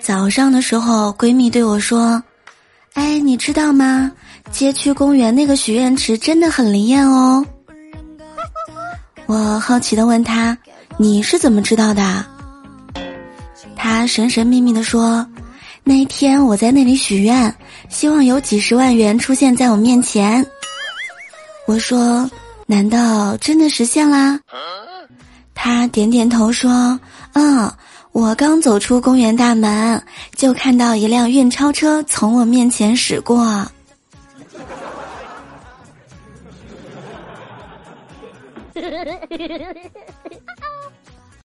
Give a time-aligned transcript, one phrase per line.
[0.00, 2.22] 早上的时候，闺蜜对我说
[2.94, 4.10] ：“哎，你知道吗？
[4.50, 7.44] 街区公园那个许愿池真的很灵验哦。”
[9.26, 10.56] 我好奇的问她
[10.98, 12.24] ：“你是怎么知道的？”
[13.76, 15.24] 她神神秘秘的说
[15.84, 17.54] ：“那天我在那里许愿，
[17.88, 20.44] 希望有几十万元出现在我面前。”
[21.68, 22.28] 我说
[22.66, 24.40] ：“难道真的实现啦？”
[25.54, 26.98] 她点点头说
[27.34, 27.70] ：“嗯。”
[28.12, 30.02] 我刚走出公园大门，
[30.34, 33.64] 就看到一辆运钞车从我面前驶过。